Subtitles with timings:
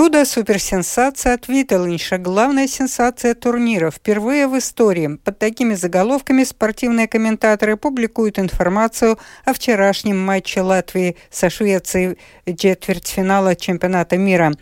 [0.00, 2.16] Чудо, суперсенсация от Виталинша.
[2.16, 3.90] Главная сенсация турнира.
[3.90, 5.18] Впервые в истории.
[5.22, 12.16] Под такими заголовками спортивные комментаторы публикуют информацию о вчерашнем матче Латвии со Швецией
[12.46, 14.54] четвертьфинала чемпионата мира.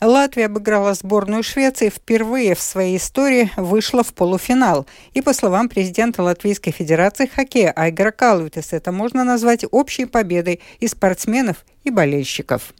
[0.00, 4.86] Латвия обыграла сборную Швеции впервые в своей истории вышла в полуфинал.
[5.12, 10.86] И по словам президента Латвийской Федерации хоккея Айгара Калвитес, это можно назвать общей победой и
[10.86, 12.72] спортсменов, и болельщиков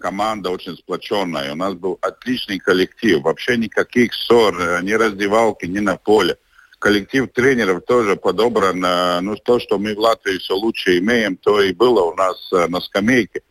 [0.00, 1.52] команда очень сплоченная.
[1.52, 3.22] У нас был отличный коллектив.
[3.22, 6.36] Вообще никаких ссор, э, ни раздевалки, ни на поле.
[6.78, 8.84] Коллектив тренеров тоже подобран.
[8.84, 12.36] Э, ну, то, что мы в Латвии все лучше имеем, то и было у нас
[12.52, 13.42] э, на скамейке.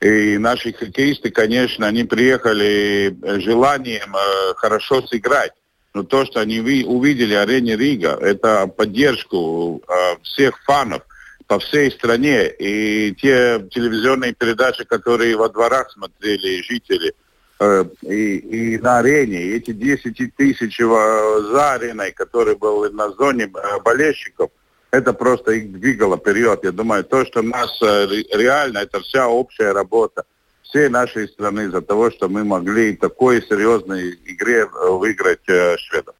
[0.00, 4.14] И наши хоккеисты, конечно, они приехали желанием
[4.56, 5.52] хорошо сыграть.
[5.94, 9.82] Но то, что они увидели арене Рига, это поддержку
[10.22, 11.02] всех фанов–
[11.46, 12.48] по всей стране.
[12.48, 17.14] И те телевизионные передачи, которые во дворах смотрели жители,
[17.60, 23.44] э, и, и на арене, и эти 10 тысяч за ареной, которые были на зоне
[23.44, 24.50] э, болельщиков,
[24.90, 26.60] это просто их двигало вперед.
[26.62, 30.24] Я думаю, то, что у нас э, реально, это вся общая работа
[30.62, 36.16] всей нашей страны за того, что мы могли такой серьезной игре выиграть шведов.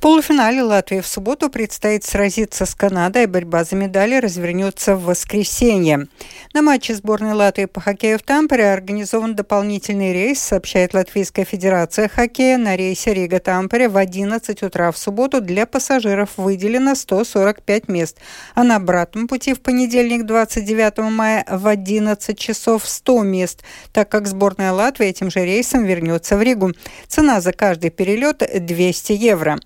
[0.00, 6.08] Полуфинале Латвии в субботу предстоит сразиться с Канадой, борьба за медали развернется в воскресенье.
[6.54, 12.56] На матче сборной Латвии по хоккею в Тампере организован дополнительный рейс, сообщает Латвийская Федерация хоккея.
[12.56, 18.16] На рейсе Рига-Тампере в 11 утра в субботу для пассажиров выделено 145 мест,
[18.54, 24.28] а на обратном пути в понедельник 29 мая в 11 часов 100 мест, так как
[24.28, 26.72] сборная Латвии этим же рейсом вернется в Ригу.
[27.06, 29.58] Цена за каждый перелет 200 евро.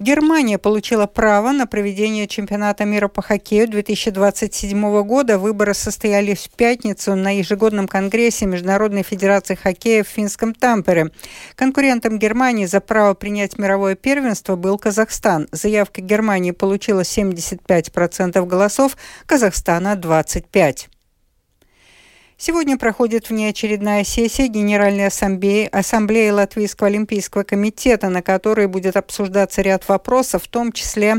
[0.00, 5.38] Германия получила право на проведение чемпионата мира по хоккею 2027 года.
[5.38, 11.10] Выборы состоялись в пятницу на ежегодном конгрессе Международной федерации хоккея в финском Тампере.
[11.56, 15.48] Конкурентом Германии за право принять мировое первенство был Казахстан.
[15.50, 20.86] Заявка Германии получила 75% голосов, Казахстана 25%.
[22.40, 29.88] Сегодня проходит внеочередная сессия Генеральной Ассамблеи, Ассамблеи Латвийского Олимпийского комитета, на которой будет обсуждаться ряд
[29.88, 31.16] вопросов, в том числе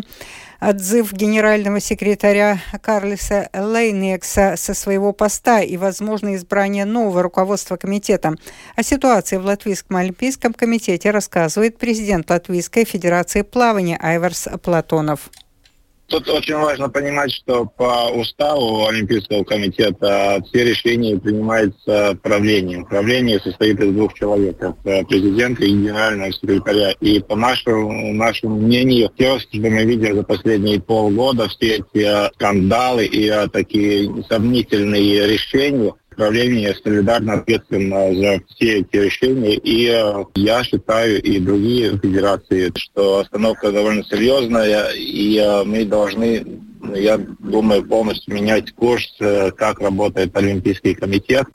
[0.61, 8.35] отзыв генерального секретаря Карлиса Лейнекса со своего поста и, возможно, избрание нового руководства комитета.
[8.77, 15.29] О ситуации в Латвийском Олимпийском комитете рассказывает президент Латвийской Федерации плавания Айварс Платонов.
[16.09, 22.85] Тут очень важно понимать, что по уставу Олимпийского комитета все решения принимаются правлением.
[22.85, 26.93] Правление состоит из двух человек, это президента и генерального секретаря.
[26.99, 33.05] И по нашему, нашему мнению, все, что мы видели за последние полгода, все эти скандалы
[33.05, 39.55] и такие сомнительные решения, правление солидарно ответственно за все эти решения.
[39.55, 46.45] И э, я считаю, и другие федерации, что остановка довольно серьезная, и э, мы должны
[46.95, 51.45] я думаю, полностью менять курс, э, как работает Олимпийский комитет.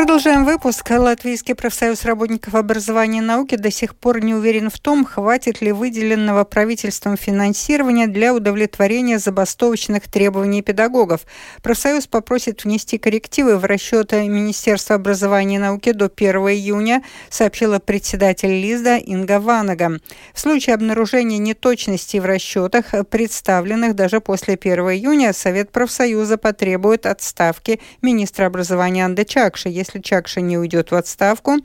[0.00, 0.88] Продолжаем выпуск.
[0.90, 5.72] Латвийский профсоюз работников образования и науки до сих пор не уверен в том, хватит ли
[5.72, 11.26] выделенного правительством финансирования для удовлетворения забастовочных требований педагогов.
[11.62, 18.58] Профсоюз попросит внести коррективы в расчеты Министерства образования и науки до 1 июня, сообщила председатель
[18.58, 19.98] Лизда Инга Ванага.
[20.32, 27.82] В случае обнаружения неточностей в расчетах, представленных даже после 1 июня, Совет профсоюза потребует отставки
[28.00, 31.56] министра образования Анды Чакши, если если Чакша не уйдет в отставку,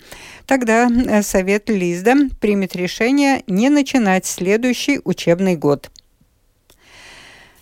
[0.46, 5.90] тогда э, Совет Лизда примет решение не начинать следующий учебный год.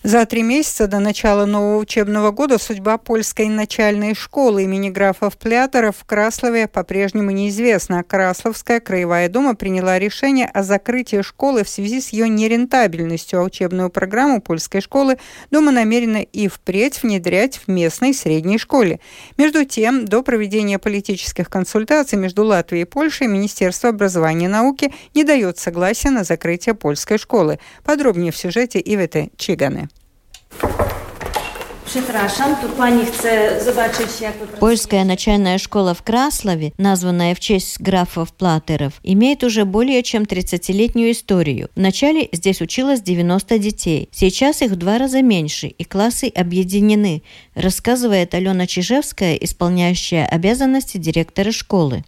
[0.03, 5.95] За три месяца до начала нового учебного года судьба польской начальной школы имени графов Плятеров
[5.95, 8.03] в Краслове по-прежнему неизвестна.
[8.03, 13.89] Красловская краевая дума приняла решение о закрытии школы в связи с ее нерентабельностью, а учебную
[13.89, 15.19] программу польской школы
[15.51, 18.99] дума намерена и впредь внедрять в местной средней школе.
[19.37, 25.23] Между тем, до проведения политических консультаций между Латвией и Польшей Министерство образования и науки не
[25.23, 27.57] дает согласия на закрытие польской школы.
[27.85, 29.87] Подробнее в сюжете Ивета Чиганы.
[30.59, 31.02] Thank you
[34.59, 41.11] Польская начальная школа в Краслове, названная в честь графов Платеров, имеет уже более чем 30-летнюю
[41.11, 41.69] историю.
[41.75, 44.09] Вначале здесь училось 90 детей.
[44.11, 47.21] Сейчас их в два раза меньше, и классы объединены,
[47.53, 52.03] рассказывает Алена Чижевская, исполняющая обязанности директора школы.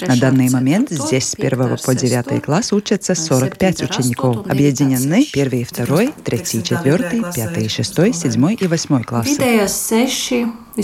[0.00, 4.46] На данный момент здесь с 1 по 9 класс учатся 45 учеников.
[4.48, 9.32] Объединены 1 и 2, 3 и 4, 5 и 6, 7 jau esmu klāts.
[9.34, 10.40] Vidējais seši
[10.76, 10.82] и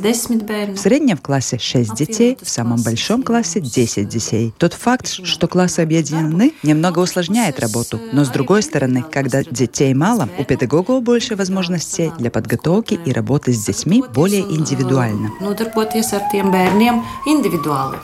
[0.00, 0.72] 8 классы.
[0.72, 4.54] В среднем в классе 6 детей, в самом большом классе 10 детей.
[4.56, 8.00] Тот факт, что классы объединены, немного усложняет работу.
[8.12, 13.52] Но с другой стороны, когда детей мало, у педагогов больше возможностей для подготовки и работы
[13.52, 15.30] с детьми более индивидуально.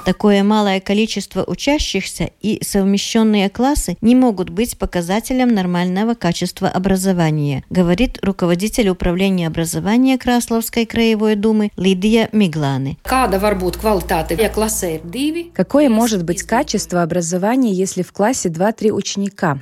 [0.04, 8.18] Такое малое количество учащихся и совмещенные классы не могут быть показателем нормального качества образования, говорит
[8.22, 12.98] руководитель управления образования Красловской Рижской краевой думы Лидия Мигланы.
[15.54, 19.58] Какое может быть качество образования, если в классе 2-3 ученика?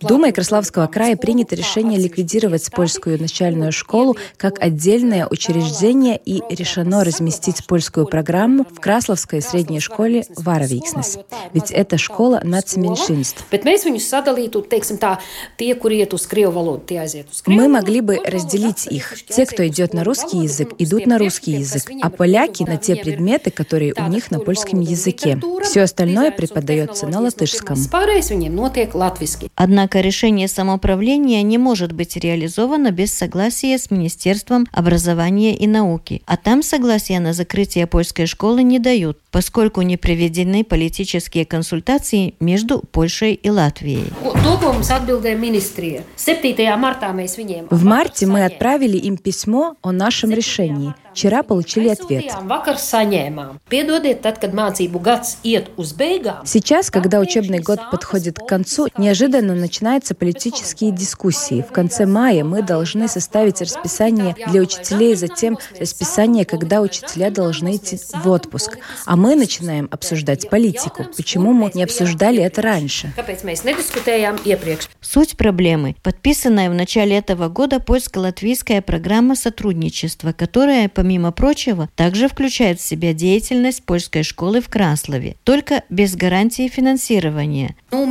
[0.00, 7.66] Думой Краславского края принято решение ликвидировать польскую начальную школу как отдельное учреждение и решено разместить
[7.66, 11.18] польскую программу в Красловской средней школе Варовикснес.
[11.52, 13.44] Ведь это школа нацменьшинств.
[17.46, 19.14] Мы могли бы разделить их.
[19.28, 23.50] Те, кто идет на русский язык, идут на русский язык, а поляки на те предметы,
[23.50, 25.38] которые у них на польском языке.
[25.62, 27.76] Все остальное преподается на латышском.
[29.56, 36.22] Однако решение самоуправления не может быть реализовано без согласия с Министерством образования и науки.
[36.26, 42.78] А там согласия на закрытие польской школы не дают, поскольку не проведены политические консультации между
[42.78, 44.04] Польшей и Латвией.
[47.70, 52.26] В марте мы отправили им письмо о нашем решении– Вчера получили ответ.
[56.44, 61.64] Сейчас, когда учебный год подходит к концу, неожиданно начинаются политические дискуссии.
[61.66, 67.98] В конце мая мы должны составить расписание для учителей, затем расписание, когда учителя должны идти
[68.12, 68.76] в отпуск.
[69.06, 71.06] А мы начинаем обсуждать политику.
[71.16, 73.10] Почему мы не обсуждали это раньше?
[75.00, 75.96] Суть проблемы.
[76.02, 82.82] Подписанная в начале этого года польско-латвийская программа сотрудничества, которая, по помимо прочего, также включает в
[82.82, 87.76] себя деятельность польской школы в Краслове, только без гарантии финансирования.
[87.92, 88.06] Ну,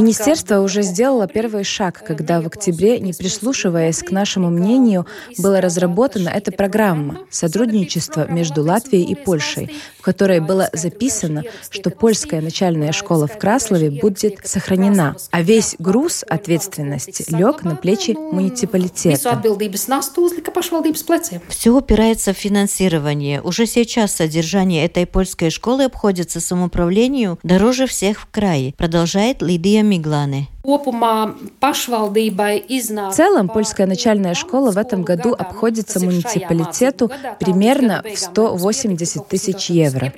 [0.00, 5.06] Министерство уже сделало первый шаг, когда в октябре, не прислушиваясь к нашему мнению,
[5.36, 9.70] была разработана эта программа «Сотрудничество между Латвией и Польшей»,
[10.02, 16.24] в которой было записано, что польская начальная школа в Краслове будет сохранена, а весь груз
[16.28, 19.16] ответственности лег на плечи муниципалитета.
[21.46, 23.40] Все упирается в финансирование.
[23.42, 29.84] Уже сейчас содержание этой польской школы обходится самоуправлению дороже всех в крае, продолжает Лидия
[30.64, 30.78] В
[33.12, 37.10] целом, польская начальная школа в этом году обходится муниципалитету
[37.40, 40.12] примерно в 180 тысяч евро.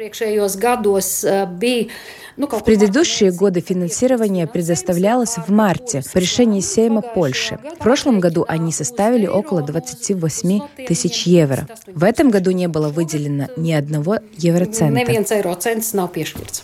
[2.36, 7.60] В предыдущие годы финансирование предоставлялось в марте по решению Сейма Польши.
[7.78, 11.68] В прошлом году они составили около 28 тысяч евро.
[11.86, 15.00] В этом году не было выделено ни одного евроцента.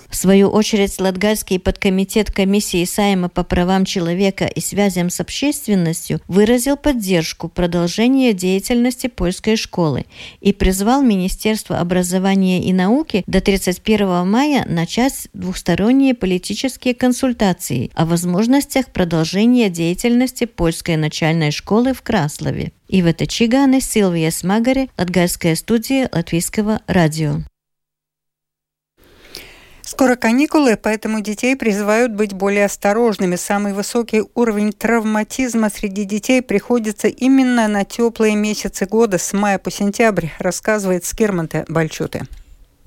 [0.08, 6.76] В свою очередь, Латгальский подкомитет комиссии Сайма по правам человека и связям с общественностью выразил
[6.76, 10.06] поддержку продолжения деятельности польской школы
[10.40, 18.87] и призвал Министерство образования и науки до 31 мая начать двусторонние политические консультации о возможностях
[18.87, 22.73] продолжения деятельности польской начальной школы в Краслове.
[22.88, 27.42] Ивета Чиганы, Силвия Смагари, Латгальская студия Латвийского радио.
[29.90, 33.35] Скоро каникулы, поэтому детей призывают быть более осторожными.
[33.35, 39.73] Самый высокий уровень травматизма среди детей приходится именно на теплые месяцы года с мая по
[39.73, 42.28] сентябрь, рассказывает Скирманте Бальчуте.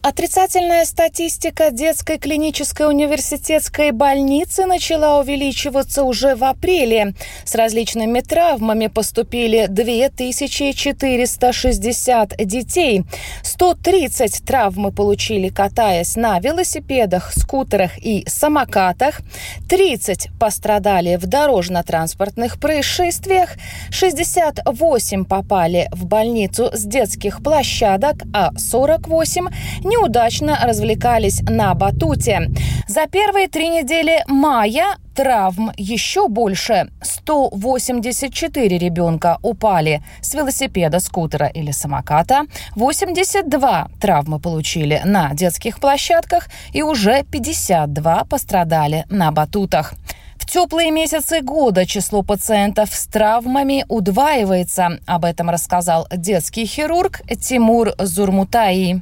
[0.05, 7.13] Отрицательная статистика детской клинической университетской больницы начала увеличиваться уже в апреле.
[7.45, 13.05] С различными травмами поступили 2460 детей.
[13.43, 19.21] 130 травмы получили, катаясь на велосипедах, скутерах и самокатах.
[19.69, 23.51] 30 пострадали в дорожно-транспортных происшествиях.
[23.91, 29.47] 68 попали в больницу с детских площадок, а 48
[29.93, 32.49] неудачно развлекались на батуте.
[32.87, 36.89] За первые три недели мая травм еще больше.
[37.01, 42.45] 184 ребенка упали с велосипеда, скутера или самоката.
[42.75, 49.93] 82 травмы получили на детских площадках и уже 52 пострадали на батутах.
[50.37, 54.99] В теплые месяцы года число пациентов с травмами удваивается.
[55.05, 59.01] Об этом рассказал детский хирург Тимур Зурмутаи.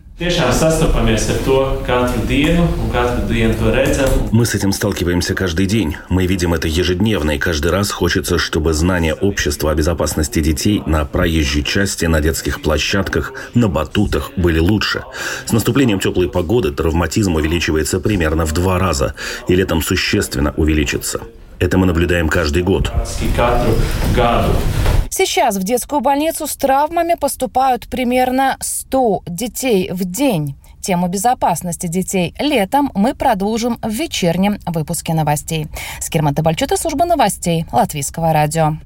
[4.31, 5.97] Мы с этим сталкиваемся каждый день.
[6.09, 11.05] Мы видим это ежедневно, и каждый раз хочется, чтобы знания общества о безопасности детей на
[11.05, 15.01] проезжей части, на детских площадках, на батутах были лучше.
[15.47, 19.15] С наступлением теплой погоды травматизм увеличивается примерно в два раза,
[19.47, 21.21] и летом существенно увеличится.
[21.61, 22.91] Это мы наблюдаем каждый год.
[25.11, 30.55] Сейчас в детскую больницу с травмами поступают примерно 100 детей в день.
[30.81, 35.67] Тему безопасности детей летом мы продолжим в вечернем выпуске новостей.
[35.99, 38.77] Скирмата Бальчута, служба новостей Латвийского радио.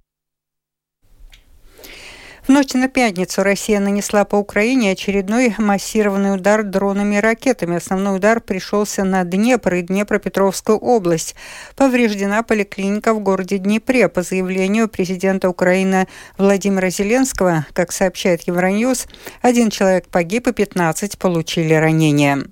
[2.46, 7.78] В ночь на пятницу Россия нанесла по Украине очередной массированный удар дронами и ракетами.
[7.78, 11.34] Основной удар пришелся на Днепр и Днепропетровскую область.
[11.76, 14.10] Повреждена поликлиника в городе Днепре.
[14.10, 19.08] По заявлению президента Украины Владимира Зеленского, как сообщает Евроньюз,
[19.42, 22.44] один человек погиб и 15 получили ранения.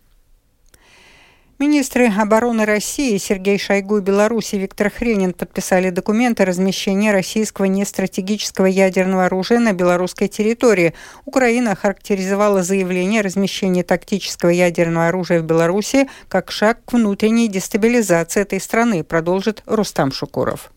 [1.63, 8.65] Министры обороны России Сергей Шойгу и Беларуси Виктор Хренин подписали документы о размещении российского нестратегического
[8.65, 10.93] ядерного оружия на белорусской территории.
[11.23, 18.41] Украина характеризовала заявление о размещении тактического ядерного оружия в Беларуси как шаг к внутренней дестабилизации
[18.41, 20.69] этой страны, продолжит Рустам Шукуров.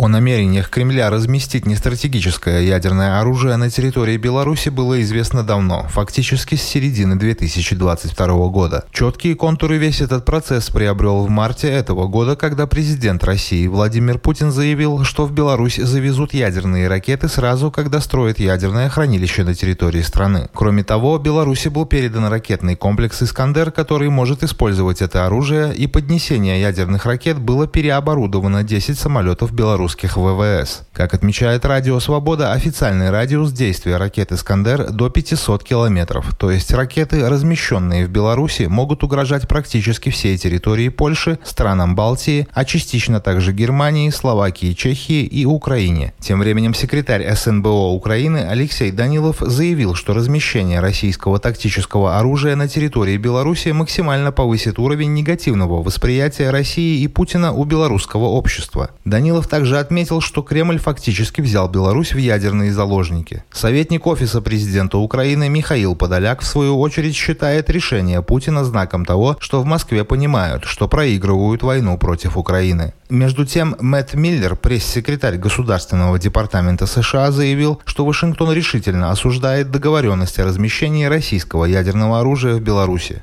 [0.00, 6.62] О намерениях Кремля разместить нестратегическое ядерное оружие на территории Беларуси было известно давно, фактически с
[6.62, 8.84] середины 2022 года.
[8.92, 14.52] Четкие контуры весь этот процесс приобрел в марте этого года, когда президент России Владимир Путин
[14.52, 20.48] заявил, что в Беларусь завезут ядерные ракеты сразу, когда строят ядерное хранилище на территории страны.
[20.54, 26.60] Кроме того, Беларуси был передан ракетный комплекс «Искандер», который может использовать это оружие, и поднесение
[26.60, 30.82] ядерных ракет было переоборудовано 10 самолетов Беларуси русских ВВС.
[30.92, 37.26] Как отмечает Радио Свобода, официальный радиус действия ракет «Искандер» до 500 километров, то есть ракеты,
[37.26, 44.10] размещенные в Беларуси, могут угрожать практически всей территории Польши, странам Балтии, а частично также Германии,
[44.10, 46.12] Словакии, Чехии и Украине.
[46.20, 53.16] Тем временем секретарь СНБО Украины Алексей Данилов заявил, что размещение российского тактического оружия на территории
[53.16, 58.90] Беларуси максимально повысит уровень негативного восприятия России и Путина у белорусского общества.
[59.06, 63.44] Данилов также отметил, что Кремль фактически взял Беларусь в ядерные заложники.
[63.52, 69.60] Советник Офиса президента Украины Михаил Подоляк, в свою очередь, считает решение Путина знаком того, что
[69.60, 72.92] в Москве понимают, что проигрывают войну против Украины.
[73.10, 80.44] Между тем, Мэтт Миллер, пресс-секретарь Государственного департамента США, заявил, что Вашингтон решительно осуждает договоренность о
[80.44, 83.22] размещении российского ядерного оружия в Беларуси.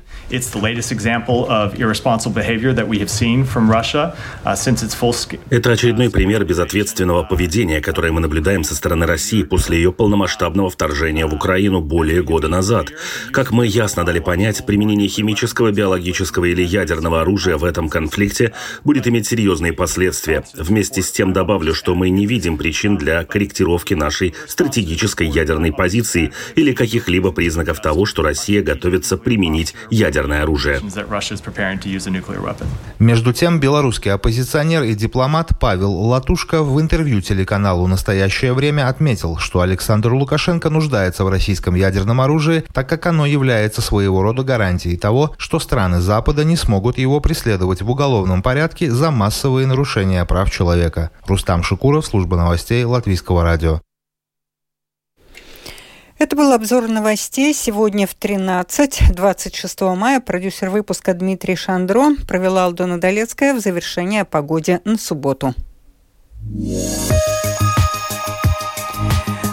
[5.50, 11.26] Это очередной пример безответственного поведения, которое мы наблюдаем со стороны России после ее полномасштабного вторжения
[11.26, 12.92] в Украину более года назад.
[13.32, 19.06] Как мы ясно дали понять, применение химического, биологического или ядерного оружия в этом конфликте будет
[19.06, 20.44] иметь серьезные последствия.
[20.54, 26.32] Вместе с тем добавлю, что мы не видим причин для корректировки нашей стратегической ядерной позиции
[26.54, 30.80] или каких-либо признаков того, что Россия готовится применить ядерное оружие.
[32.98, 35.90] Между тем, белорусский оппозиционер и дипломат Павел
[36.36, 42.62] Латушка в интервью телеканалу «Настоящее время» отметил, что Александр Лукашенко нуждается в российском ядерном оружии,
[42.74, 47.80] так как оно является своего рода гарантией того, что страны Запада не смогут его преследовать
[47.80, 51.10] в уголовном порядке за массовые нарушения прав человека.
[51.26, 53.80] Рустам Шукуров, служба новостей Латвийского радио.
[56.18, 57.54] Это был обзор новостей.
[57.54, 64.24] Сегодня в 13, 26 мая продюсер выпуска Дмитрий Шандро провела Алдона Долецкая в завершение о
[64.26, 65.54] погоде на субботу.
[66.54, 67.35] Yeah.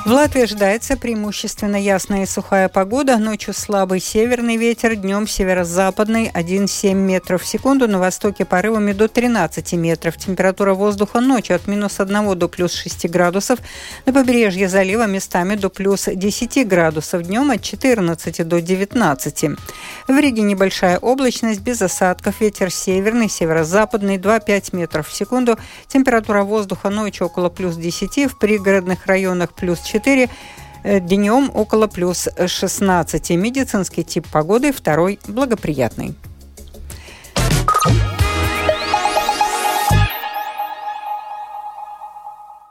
[0.05, 3.17] В Латвии ожидается преимущественно ясная и сухая погода.
[3.17, 9.71] Ночью слабый северный ветер, днем северо-западный 1,7 метров в секунду, на востоке порывами до 13
[9.73, 10.17] метров.
[10.17, 13.59] Температура воздуха ночью от минус 1 до плюс 6 градусов.
[14.05, 17.23] На побережье залива местами до плюс 10 градусов.
[17.23, 19.45] Днем от 14 до 19.
[20.09, 22.41] В Риге небольшая облачность, без осадков.
[22.41, 25.57] Ветер северный, северо-западный 2,5 метров в секунду.
[25.87, 28.29] Температура воздуха ночью около плюс 10.
[28.29, 30.29] В пригородных районах плюс 4 4.
[31.01, 33.29] Днем около плюс 16.
[33.31, 36.15] Медицинский тип погоды второй благоприятный.